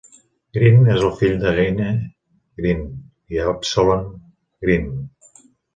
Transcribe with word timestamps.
Green 0.57 0.87
és 0.93 1.03
el 1.09 1.13
fill 1.19 1.35
de 1.43 1.51
Genia 1.59 1.91
Green 2.63 2.83
i 3.37 3.45
Absalom 3.53 4.13
Green. 4.67 4.95